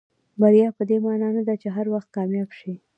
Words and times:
بریا 0.41 0.69
پدې 0.77 0.97
معنا 1.05 1.29
نه 1.37 1.41
ده 1.47 1.55
چې 1.61 1.67
هر 1.75 1.85
وخت 1.93 2.09
کامیاب 2.15 2.49
شئ. 2.59 2.73